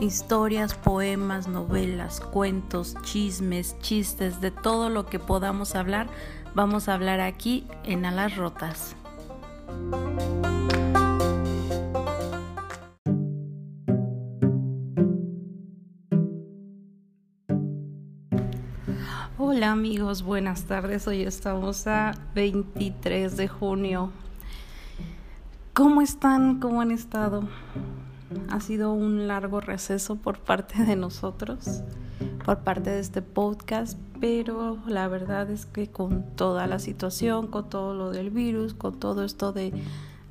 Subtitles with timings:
[0.00, 6.08] historias, poemas, novelas, cuentos, chismes, chistes, de todo lo que podamos hablar,
[6.54, 8.96] vamos a hablar aquí en Alas Rotas.
[19.38, 21.06] Hola amigos, buenas tardes.
[21.08, 24.12] Hoy estamos a 23 de junio.
[25.72, 26.60] ¿Cómo están?
[26.60, 27.48] ¿Cómo han estado?
[28.48, 31.82] Ha sido un largo receso por parte de nosotros,
[32.44, 37.68] por parte de este podcast, pero la verdad es que con toda la situación, con
[37.68, 39.72] todo lo del virus, con todo esto de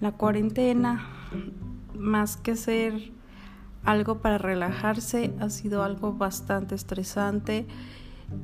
[0.02, 1.08] la cuarentena,
[1.94, 3.12] más que ser
[3.84, 7.68] algo para relajarse, ha sido algo bastante estresante,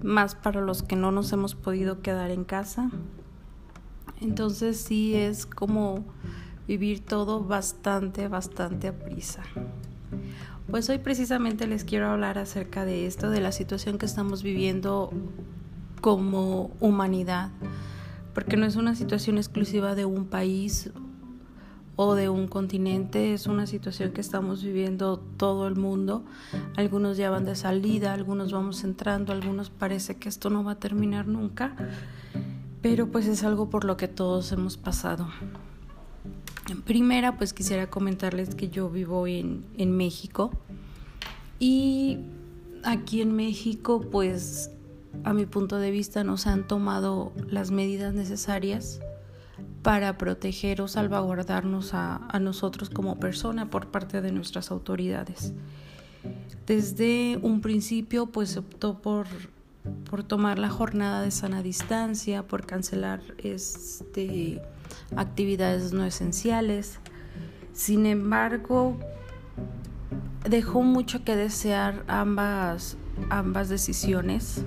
[0.04, 2.92] más para los que no nos hemos podido quedar en casa.
[4.22, 6.06] Entonces sí es como
[6.72, 9.44] vivir todo bastante, bastante a prisa.
[10.70, 15.12] Pues hoy precisamente les quiero hablar acerca de esto, de la situación que estamos viviendo
[16.00, 17.50] como humanidad,
[18.34, 20.92] porque no es una situación exclusiva de un país
[21.98, 26.24] o de un continente, es una situación que estamos viviendo todo el mundo.
[26.78, 30.80] Algunos ya van de salida, algunos vamos entrando, algunos parece que esto no va a
[30.80, 31.76] terminar nunca,
[32.82, 35.28] pero pues es algo por lo que todos hemos pasado.
[36.86, 40.52] Primera, pues quisiera comentarles que yo vivo en, en México
[41.60, 42.20] y
[42.84, 44.72] aquí en México, pues
[45.24, 49.00] a mi punto de vista, nos han tomado las medidas necesarias
[49.84, 55.54] para proteger o salvaguardarnos a, a, nosotros como persona por parte de nuestras autoridades.
[56.68, 59.28] Desde un principio pues se optó por,
[60.10, 64.62] por tomar la jornada de sana distancia, por cancelar este,
[65.16, 67.00] actividades no esenciales.
[67.74, 68.98] Sin embargo,
[70.50, 72.98] dejó mucho que desear ambas,
[73.30, 74.64] ambas decisiones,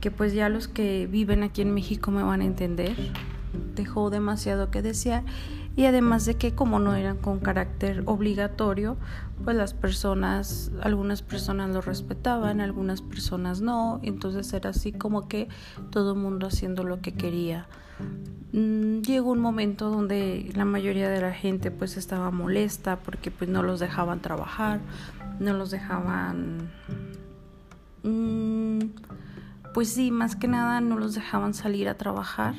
[0.00, 2.96] que pues ya los que viven aquí en México me van a entender.
[3.74, 5.24] Dejó demasiado que desear
[5.78, 8.96] y además de que como no eran con carácter obligatorio,
[9.44, 15.46] pues las personas, algunas personas lo respetaban, algunas personas no, entonces era así como que
[15.90, 17.68] todo el mundo haciendo lo que quería.
[18.52, 23.48] Mm, llegó un momento donde la mayoría de la gente pues estaba molesta porque pues
[23.48, 24.80] no los dejaban trabajar,
[25.38, 26.72] no los dejaban...
[28.02, 28.80] Mm,
[29.72, 32.56] pues sí, más que nada no los dejaban salir a trabajar,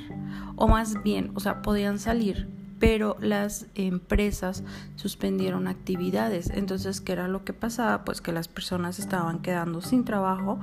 [0.56, 4.64] o más bien, o sea, podían salir, pero las empresas
[4.96, 6.50] suspendieron actividades.
[6.50, 8.06] Entonces, ¿qué era lo que pasaba?
[8.06, 10.60] Pues que las personas estaban quedando sin trabajo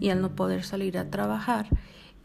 [0.00, 1.68] y al no poder salir a trabajar,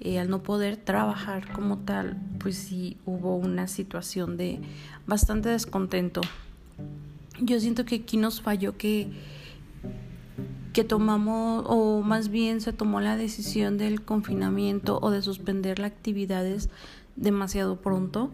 [0.04, 4.60] al no poder trabajar como tal, pues sí hubo una situación de
[5.08, 6.22] bastante descontento.
[7.40, 9.10] Yo siento que aquí nos falló que,
[10.74, 15.92] que tomamos, o más bien se tomó la decisión del confinamiento o de suspender las
[15.92, 16.70] actividades
[17.16, 18.32] demasiado pronto.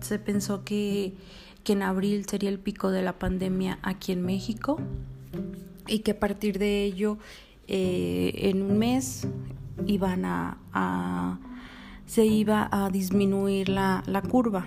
[0.00, 1.14] Se pensó que,
[1.64, 4.78] que en abril sería el pico de la pandemia aquí en México
[5.86, 7.18] y que a partir de ello
[7.68, 9.26] eh, en un mes
[9.86, 11.38] iban a,
[12.06, 14.66] se iba a disminuir la, la curva.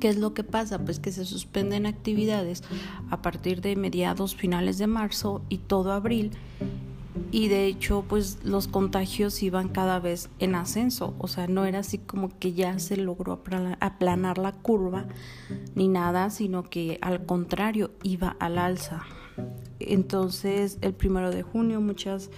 [0.00, 0.78] ¿Qué es lo que pasa?
[0.78, 2.62] Pues que se suspenden actividades
[3.10, 6.32] a partir de mediados finales de marzo y todo abril
[7.30, 11.80] y de hecho pues los contagios iban cada vez en ascenso, o sea, no era
[11.80, 13.32] así como que ya se logró
[13.80, 15.06] aplanar la curva
[15.74, 19.04] ni nada, sino que al contrario iba al alza.
[19.80, 22.30] Entonces el primero de junio muchas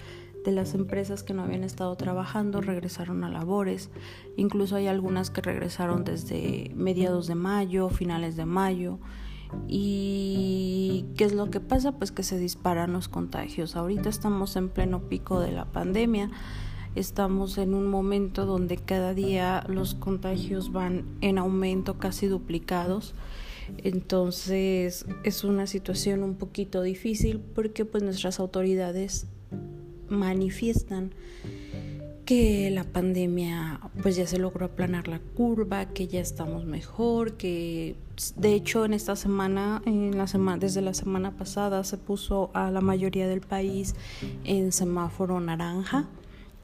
[0.44, 3.90] de las empresas que no habían estado trabajando regresaron a labores.
[4.36, 8.98] Incluso hay algunas que regresaron desde mediados de mayo, finales de mayo.
[9.66, 11.92] ¿Y qué es lo que pasa?
[11.92, 13.76] Pues que se disparan los contagios.
[13.76, 16.30] Ahorita estamos en pleno pico de la pandemia.
[16.94, 23.14] Estamos en un momento donde cada día los contagios van en aumento, casi duplicados.
[23.78, 29.26] Entonces es una situación un poquito difícil porque pues nuestras autoridades
[30.08, 31.12] manifiestan
[32.28, 37.96] que la pandemia pues ya se logró aplanar la curva, que ya estamos mejor, que
[38.36, 42.70] de hecho en esta semana, en la semana desde la semana pasada se puso a
[42.70, 43.94] la mayoría del país
[44.44, 46.06] en semáforo naranja,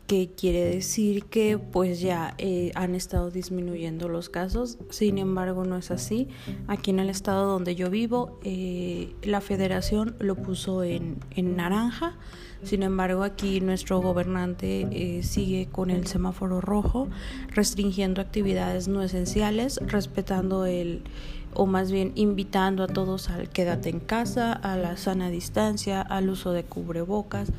[0.07, 4.79] que quiere decir que pues ya eh, han estado disminuyendo los casos.
[4.91, 6.29] Sin embargo no es así.
[6.67, 12.19] Aquí en el estado donde yo vivo, eh, la federación lo puso en, en naranja
[12.65, 17.09] sin embargo, aquí nuestro gobernante eh, sigue con el semáforo rojo,
[17.49, 21.03] restringiendo actividades no esenciales, respetando el
[21.57, 26.31] o más bien invitando a todos al quédate en casa, a la sana distancia, al
[26.31, 27.53] uso de cubrebocas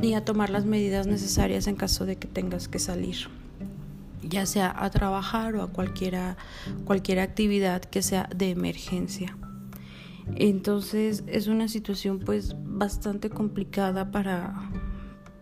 [0.00, 3.28] y a tomar las medidas necesarias en caso de que tengas que salir
[4.22, 6.36] ya sea a trabajar o a cualquiera,
[6.84, 9.36] cualquier actividad que sea de emergencia.
[10.36, 14.70] Entonces es una situación pues bastante complicada para,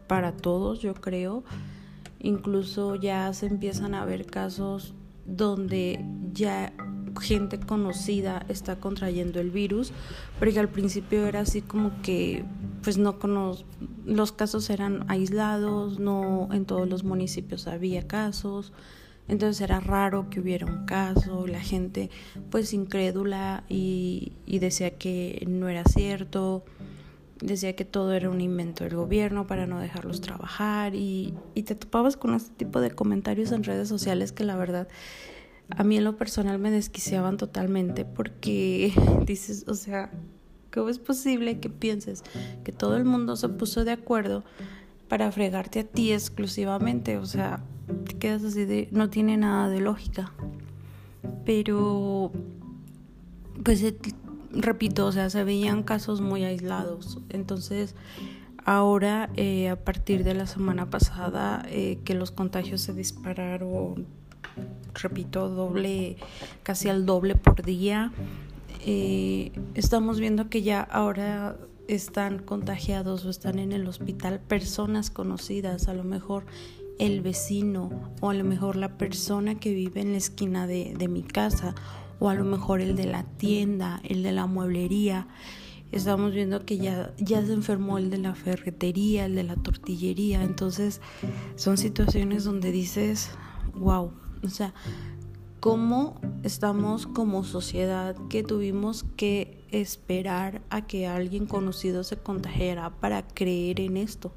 [0.06, 1.44] para todos, yo creo.
[2.20, 4.94] Incluso ya se empiezan a ver casos
[5.26, 6.72] donde ya
[7.20, 9.92] gente conocida está contrayendo el virus,
[10.38, 12.44] porque al principio era así como que
[12.82, 13.56] pues no cono
[14.06, 18.72] los casos eran aislados, no en todos los municipios había casos,
[19.28, 22.10] entonces era raro que hubiera un caso, la gente
[22.50, 26.64] pues incrédula y, y decía que no era cierto,
[27.40, 31.74] decía que todo era un invento del gobierno para no dejarlos trabajar y, y te
[31.74, 34.88] topabas con este tipo de comentarios en redes sociales que la verdad
[35.70, 38.92] a mí en lo personal me desquiciaban totalmente porque
[39.26, 40.12] dices, o sea,
[40.76, 42.22] ¿cómo es posible que pienses
[42.62, 44.44] que todo el mundo se puso de acuerdo
[45.08, 47.16] para fregarte a ti exclusivamente?
[47.16, 47.64] O sea,
[48.04, 50.32] te quedas así de, no tiene nada de lógica.
[51.46, 52.30] Pero,
[53.64, 53.82] pues,
[54.52, 57.20] repito, o sea, se veían casos muy aislados.
[57.30, 57.94] Entonces,
[58.62, 64.06] ahora, eh, a partir de la semana pasada, eh, que los contagios se dispararon
[64.94, 66.16] repito, doble,
[66.62, 68.12] casi al doble por día.
[68.84, 71.56] Eh, estamos viendo que ya ahora
[71.88, 76.44] están contagiados o están en el hospital personas conocidas, a lo mejor
[76.98, 77.90] el vecino
[78.20, 81.74] o a lo mejor la persona que vive en la esquina de, de mi casa
[82.18, 85.28] o a lo mejor el de la tienda, el de la mueblería.
[85.92, 90.42] Estamos viendo que ya, ya se enfermó el de la ferretería, el de la tortillería.
[90.42, 91.00] Entonces
[91.54, 93.30] son situaciones donde dices,
[93.74, 94.12] wow,
[94.42, 94.74] o sea,
[95.66, 96.14] cómo
[96.44, 103.80] estamos como sociedad que tuvimos que esperar a que alguien conocido se contagiara para creer
[103.80, 104.30] en esto.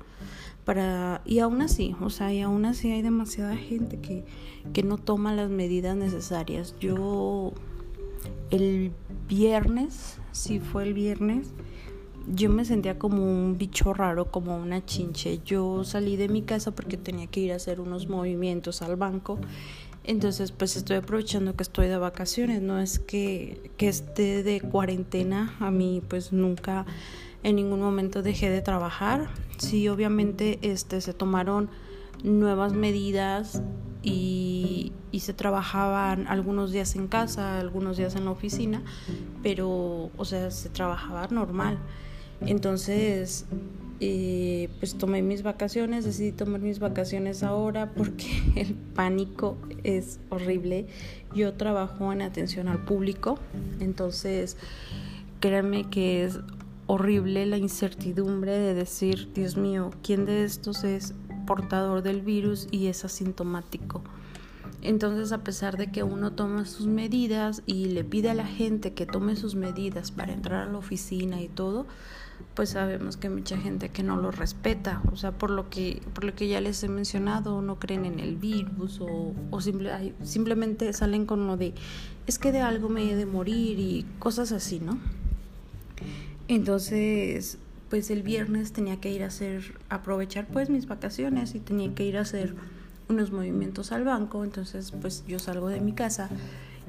[0.65, 4.25] Para, y aún así, o sea, y aún así hay demasiada gente que,
[4.73, 6.73] que no toma las medidas necesarias.
[6.79, 7.53] Yo
[8.49, 8.91] el
[9.27, 11.53] viernes, si fue el viernes,
[12.33, 15.41] yo me sentía como un bicho raro, como una chinche.
[15.45, 19.37] Yo salí de mi casa porque tenía que ir a hacer unos movimientos al banco
[20.09, 25.55] entonces, pues estoy aprovechando que estoy de vacaciones, no es que, que esté de cuarentena,
[25.59, 26.87] a mí pues nunca
[27.43, 29.29] en ningún momento dejé de trabajar.
[29.59, 31.69] Sí, obviamente este, se tomaron
[32.23, 33.61] nuevas medidas
[34.01, 38.81] y, y, se trabajaban algunos días en casa, algunos días en la oficina,
[39.43, 41.77] pero, o sea, se trabajaba normal.
[42.41, 43.45] Entonces,
[43.99, 50.87] eh, pues tomé mis vacaciones, decidí tomar mis vacaciones ahora porque el pánico es horrible.
[51.35, 53.37] Yo trabajo en atención al público,
[53.79, 54.57] entonces
[55.39, 56.39] créanme que es
[56.87, 61.13] horrible la incertidumbre de decir, Dios mío, ¿quién de estos es
[61.45, 64.01] portador del virus y es asintomático?
[64.81, 68.93] Entonces, a pesar de que uno toma sus medidas y le pide a la gente
[68.93, 71.85] que tome sus medidas para entrar a la oficina y todo,
[72.55, 76.01] pues sabemos que hay mucha gente que no lo respeta, o sea, por lo que,
[76.13, 79.33] por lo que ya les he mencionado, no creen en el virus o,
[80.23, 81.73] simplemente salen con lo de,
[82.27, 84.99] es que de algo me he de morir y cosas así, ¿no?
[86.47, 87.59] Entonces,
[87.89, 92.05] pues el viernes tenía que ir a hacer, aprovechar pues mis vacaciones y tenía que
[92.05, 92.55] ir a hacer
[93.07, 96.29] unos movimientos al banco, entonces pues yo salgo de mi casa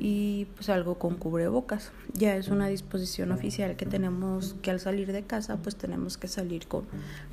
[0.02, 1.92] y pues salgo con cubrebocas.
[2.14, 6.26] Ya es una disposición oficial que tenemos que al salir de casa pues tenemos que
[6.26, 6.84] salir con,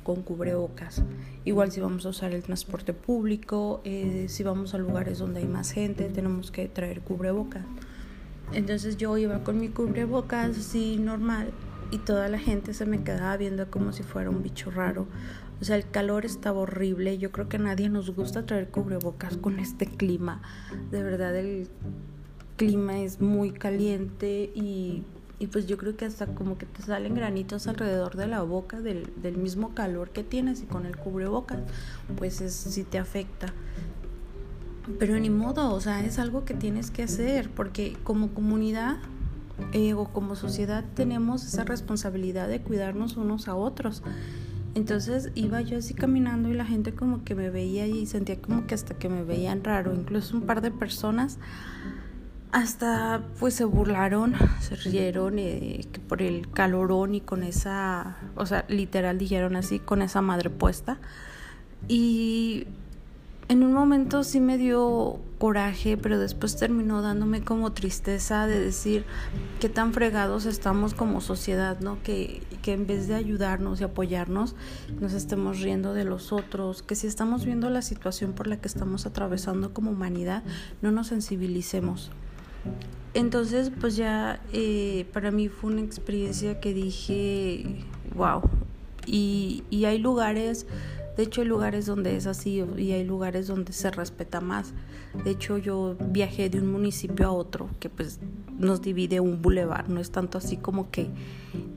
[0.04, 1.02] con cubrebocas.
[1.46, 5.48] Igual si vamos a usar el transporte público, eh, si vamos a lugares donde hay
[5.48, 7.64] más gente tenemos que traer cubrebocas.
[8.52, 11.50] Entonces yo iba con mi cubrebocas así normal
[11.90, 15.06] y toda la gente se me quedaba viendo como si fuera un bicho raro.
[15.60, 17.18] O sea, el calor estaba horrible.
[17.18, 20.40] Yo creo que a nadie nos gusta traer cubrebocas con este clima.
[20.92, 21.68] De verdad, el
[22.58, 25.04] clima es muy caliente y,
[25.38, 28.80] y pues yo creo que hasta como que te salen granitos alrededor de la boca
[28.80, 31.60] del, del mismo calor que tienes y con el cubrebocas,
[32.18, 33.54] pues es, sí te afecta.
[34.98, 38.96] Pero ni modo, o sea, es algo que tienes que hacer porque como comunidad
[39.72, 44.02] eh, o como sociedad tenemos esa responsabilidad de cuidarnos unos a otros.
[44.74, 48.66] Entonces iba yo así caminando y la gente como que me veía y sentía como
[48.66, 49.94] que hasta que me veían raro.
[49.94, 51.38] Incluso un par de personas
[52.52, 58.64] hasta pues se burlaron, se rieron eh, por el calorón y con esa, o sea,
[58.68, 60.98] literal dijeron así, con esa madre puesta.
[61.88, 62.66] Y
[63.48, 69.04] en un momento sí me dio coraje, pero después terminó dándome como tristeza de decir
[69.60, 72.02] qué tan fregados estamos como sociedad, ¿no?
[72.02, 74.54] Que, que en vez de ayudarnos y apoyarnos,
[75.00, 78.68] nos estemos riendo de los otros, que si estamos viendo la situación por la que
[78.68, 80.42] estamos atravesando como humanidad,
[80.82, 82.10] no nos sensibilicemos.
[83.14, 87.84] Entonces, pues ya eh, para mí fue una experiencia que dije,
[88.14, 88.42] wow,
[89.06, 90.66] y, y hay lugares
[91.18, 94.72] de hecho, hay lugares donde es así y hay lugares donde se respeta más.
[95.24, 98.20] De hecho, yo viajé de un municipio a otro que pues
[98.56, 101.10] nos divide un bulevar, no es tanto así como que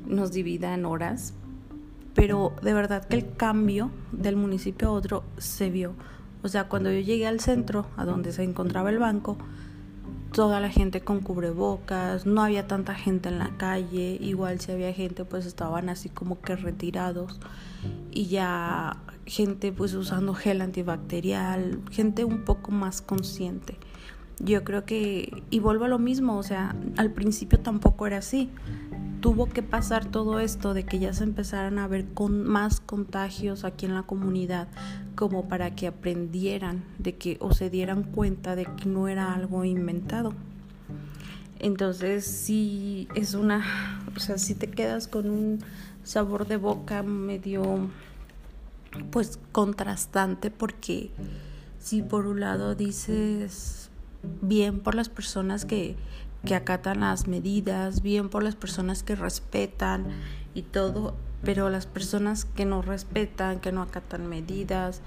[0.05, 1.33] nos divida en horas,
[2.13, 5.95] pero de verdad que el cambio del municipio a otro se vio.
[6.43, 9.39] O sea, cuando yo llegué al centro, a donde se encontraba el banco,
[10.31, 14.93] toda la gente con cubrebocas, no había tanta gente en la calle, igual si había
[14.93, 17.39] gente pues estaban así como que retirados
[18.11, 23.77] y ya gente pues usando gel antibacterial, gente un poco más consciente.
[24.39, 28.49] Yo creo que, y vuelvo a lo mismo, o sea, al principio tampoco era así.
[29.21, 33.63] Tuvo que pasar todo esto de que ya se empezaran a ver con más contagios
[33.63, 34.67] aquí en la comunidad,
[35.15, 39.63] como para que aprendieran de que o se dieran cuenta de que no era algo
[39.63, 40.33] inventado.
[41.59, 45.59] Entonces sí es una, o sea, si te quedas con un
[46.03, 47.89] sabor de boca medio
[49.11, 51.11] pues contrastante porque
[51.79, 53.89] si por un lado dices
[54.41, 55.95] bien por las personas que,
[56.45, 60.07] que acatan las medidas, bien por las personas que respetan
[60.53, 65.01] y todo, pero las personas que no respetan, que no acatan medidas,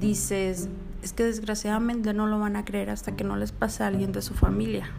[0.00, 0.68] dices,
[1.02, 4.12] es que desgraciadamente no lo van a creer hasta que no les pase a alguien
[4.12, 4.90] de su familia.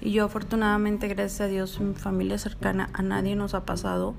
[0.00, 4.14] Y yo afortunadamente, gracias a Dios, mi familia cercana a nadie nos ha pasado,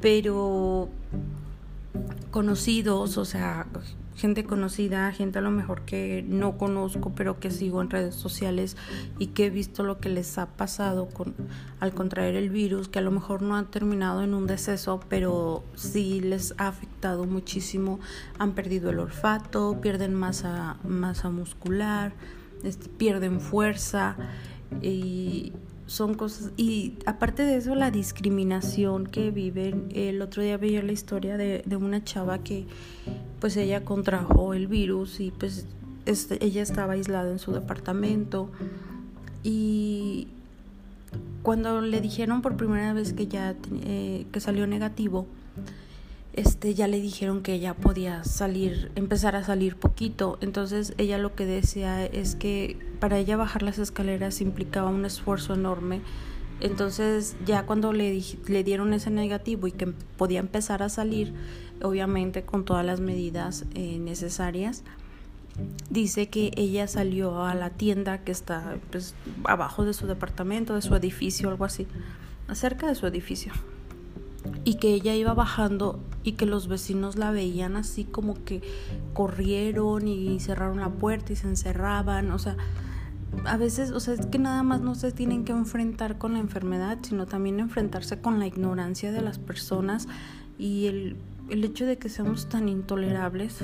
[0.00, 0.88] pero
[2.30, 3.66] conocidos, o sea,
[4.20, 8.76] gente conocida, gente a lo mejor que no conozco, pero que sigo en redes sociales
[9.18, 11.34] y que he visto lo que les ha pasado con,
[11.80, 15.64] al contraer el virus, que a lo mejor no han terminado en un deceso, pero
[15.74, 17.98] sí les ha afectado muchísimo,
[18.38, 22.12] han perdido el olfato, pierden masa, masa muscular,
[22.62, 24.16] este, pierden fuerza
[24.82, 25.54] y
[25.90, 30.92] son cosas y aparte de eso la discriminación que viven el otro día veía la
[30.92, 32.64] historia de, de una chava que
[33.40, 35.66] pues ella contrajo el virus y pues
[36.06, 38.50] este, ella estaba aislada en su departamento.
[39.42, 40.28] Y
[41.42, 45.26] cuando le dijeron por primera vez que ya eh, que salió negativo
[46.40, 50.38] este ya le dijeron que ella podía salir, empezar a salir poquito.
[50.40, 55.54] Entonces ella lo que decía es que para ella bajar las escaleras implicaba un esfuerzo
[55.54, 56.00] enorme.
[56.60, 61.34] Entonces ya cuando le, le dieron ese negativo y que podía empezar a salir,
[61.82, 64.82] obviamente con todas las medidas eh, necesarias,
[65.90, 70.82] dice que ella salió a la tienda que está pues, abajo de su departamento, de
[70.82, 71.86] su edificio, algo así,
[72.54, 73.52] cerca de su edificio
[74.64, 78.62] y que ella iba bajando y que los vecinos la veían así como que
[79.14, 82.56] corrieron y cerraron la puerta y se encerraban, o sea,
[83.44, 86.40] a veces, o sea, es que nada más no se tienen que enfrentar con la
[86.40, 90.08] enfermedad, sino también enfrentarse con la ignorancia de las personas
[90.58, 91.16] y el,
[91.48, 93.58] el hecho de que seamos tan intolerables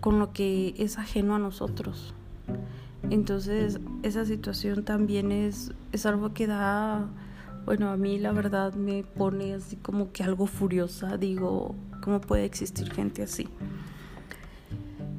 [0.00, 2.14] con lo que es ajeno a nosotros.
[3.10, 7.08] Entonces, esa situación también es, es algo que da
[7.68, 12.46] bueno, a mí la verdad me pone así como que algo furiosa, digo, ¿cómo puede
[12.46, 13.46] existir gente así?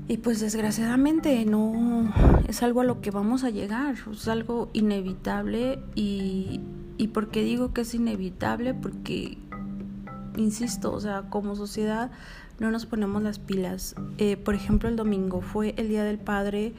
[0.07, 2.11] Y pues desgraciadamente no
[2.47, 6.59] es algo a lo que vamos a llegar, es algo inevitable y,
[6.97, 8.73] y ¿por qué digo que es inevitable?
[8.73, 9.37] Porque,
[10.35, 12.09] insisto, o sea, como sociedad
[12.57, 13.93] no nos ponemos las pilas.
[14.17, 16.73] Eh, por ejemplo, el domingo fue el Día del Padre,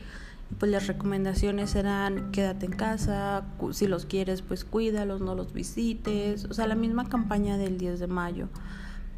[0.58, 6.44] pues las recomendaciones eran quédate en casa, si los quieres pues cuídalos, no los visites,
[6.46, 8.48] o sea, la misma campaña del 10 de mayo,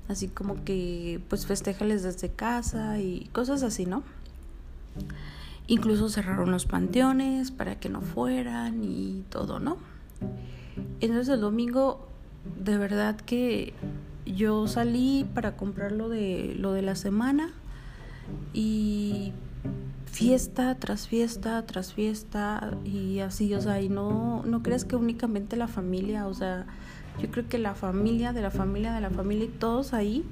[0.09, 4.03] así como que pues festéjales desde casa y cosas así, ¿no?
[5.67, 9.79] Incluso cerraron los panteones para que no fueran y todo, ¿no?
[11.01, 12.09] Entonces el domingo
[12.63, 13.73] de verdad que
[14.27, 17.51] yo salí para comprar lo de lo de la semana
[18.53, 19.33] y
[20.13, 25.57] fiesta tras fiesta tras fiesta y así, o sea, y no, no crees que únicamente
[25.57, 26.67] la familia, o sea,
[27.21, 30.25] yo creo que la familia de la familia de la familia y todos ahí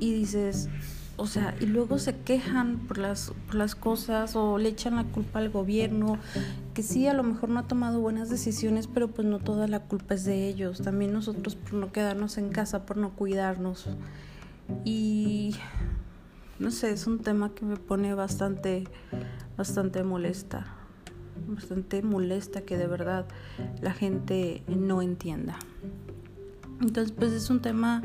[0.00, 0.70] y dices,
[1.16, 5.04] o sea, y luego se quejan por las, por las cosas o le echan la
[5.04, 6.18] culpa al gobierno,
[6.72, 9.80] que sí, a lo mejor no ha tomado buenas decisiones, pero pues no toda la
[9.80, 13.86] culpa es de ellos, también nosotros por no quedarnos en casa, por no cuidarnos.
[14.84, 15.54] Y
[16.58, 18.84] no sé, es un tema que me pone bastante,
[19.56, 20.66] bastante molesta,
[21.48, 23.26] bastante molesta que de verdad
[23.80, 25.56] la gente no entienda.
[26.80, 28.02] Entonces, pues es un tema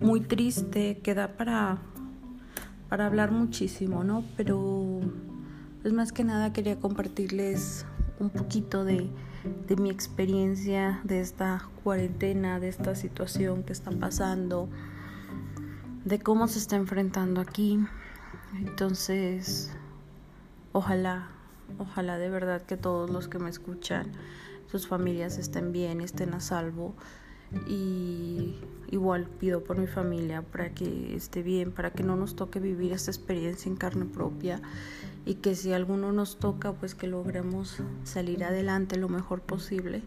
[0.00, 1.78] muy triste que da para,
[2.88, 4.24] para hablar muchísimo, ¿no?
[4.36, 5.00] Pero,
[5.82, 7.84] pues más que nada quería compartirles
[8.20, 9.08] un poquito de,
[9.66, 14.68] de mi experiencia de esta cuarentena, de esta situación que está pasando
[16.08, 17.78] de cómo se está enfrentando aquí.
[18.56, 19.70] Entonces,
[20.72, 21.28] ojalá,
[21.78, 24.12] ojalá de verdad que todos los que me escuchan,
[24.70, 26.94] sus familias estén bien, estén a salvo.
[27.66, 28.56] Y
[28.90, 32.92] igual pido por mi familia para que esté bien, para que no nos toque vivir
[32.92, 34.60] esta experiencia en carne propia
[35.24, 40.02] y que si alguno nos toca, pues que logremos salir adelante lo mejor posible.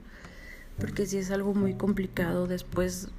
[0.79, 3.09] Porque si es algo muy complicado después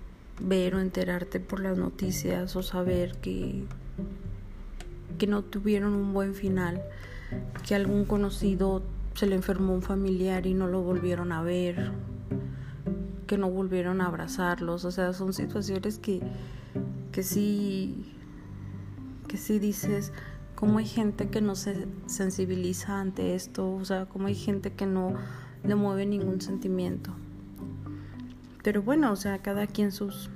[0.41, 3.65] ver o enterarte por las noticias o saber que,
[5.19, 6.83] que no tuvieron un buen final,
[7.67, 8.83] que algún conocido
[9.15, 11.93] se le enfermó un familiar y no lo volvieron a ver,
[13.27, 16.21] que no volvieron a abrazarlos, o sea, son situaciones que,
[17.13, 18.13] que sí,
[19.29, 20.13] que sí dices,
[20.55, 24.87] cómo hay gente que no se sensibiliza ante esto, o sea, cómo hay gente que
[24.87, 25.15] no
[25.65, 27.13] le mueve ningún sentimiento.
[28.63, 30.31] Pero bueno, o sea, cada quien sus,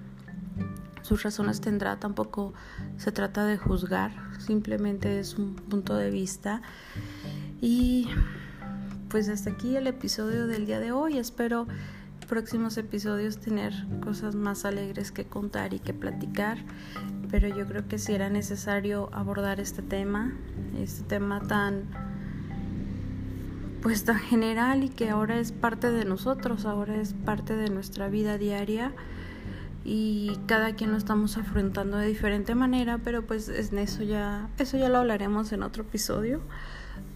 [1.02, 2.54] sus razones tendrá, tampoco
[2.97, 6.62] se trata de juzgar, simplemente es un punto de vista.
[7.61, 8.09] Y
[9.09, 11.18] pues hasta aquí el episodio del día de hoy.
[11.18, 11.66] Espero
[12.26, 16.59] próximos episodios tener cosas más alegres que contar y que platicar,
[17.30, 20.33] pero yo creo que si era necesario abordar este tema,
[20.76, 21.85] este tema tan
[23.87, 28.09] pues tan general y que ahora es parte de nosotros, ahora es parte de nuestra
[28.09, 28.93] vida diaria
[29.85, 34.76] y cada quien lo estamos afrontando de diferente manera, pero pues en eso ya eso
[34.76, 36.40] ya lo hablaremos en otro episodio.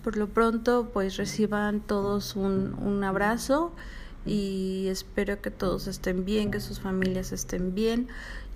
[0.05, 3.73] Por lo pronto, pues reciban todos un, un abrazo
[4.25, 8.07] y espero que todos estén bien, que sus familias estén bien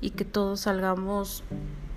[0.01, 1.43] y que todos salgamos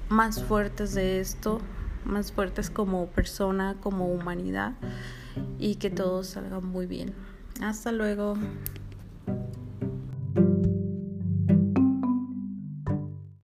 [0.10, 1.62] más fuertes de esto,
[2.06, 4.74] más fuertes como persona, como humanidad
[5.60, 7.14] y que todos salgan muy bien.
[7.62, 8.36] Hasta luego.